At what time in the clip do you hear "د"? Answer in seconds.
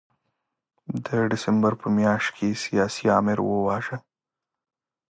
1.05-1.07